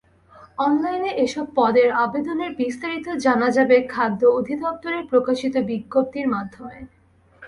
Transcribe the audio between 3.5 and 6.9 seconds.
যাবে খাদ্য অধিদপ্তরে প্রকাশিত বিজ্ঞপ্তির মাধ্যমে।